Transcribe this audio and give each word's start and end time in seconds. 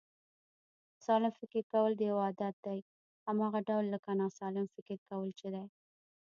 سالم 1.05 1.33
فکر 1.39 1.57
کول 1.71 1.91
یو 2.09 2.17
عادت 2.25 2.55
دی، 2.65 2.79
هماغه 3.27 3.59
ډول 3.67 3.85
لکه 3.93 4.09
ناسلم 4.21 4.65
فکر 4.75 4.97
کول 5.09 5.29
چې 5.39 5.47
دی 5.53 5.65